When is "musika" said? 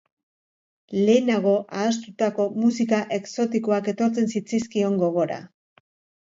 2.63-3.03